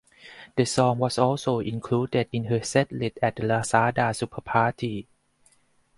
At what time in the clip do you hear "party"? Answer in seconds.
4.41-5.07